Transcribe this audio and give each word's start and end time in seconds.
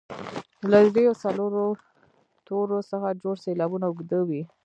له 0.71 0.77
دریو 0.93 1.11
او 1.11 1.19
څلورو 1.23 1.65
تورو 2.47 2.77
څخه 2.91 3.07
جوړ 3.23 3.35
سېلابونه 3.45 3.85
اوږده 3.87 4.19
وي. 4.27 4.41